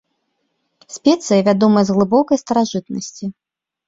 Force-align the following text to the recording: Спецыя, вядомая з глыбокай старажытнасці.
Спецыя, 0.95 1.45
вядомая 1.49 1.83
з 1.89 1.95
глыбокай 1.97 2.37
старажытнасці. 2.43 3.25